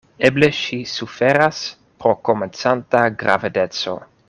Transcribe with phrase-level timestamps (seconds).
[0.27, 1.59] Eble ŝi suferas
[2.05, 3.97] pro komencanta gravedeco.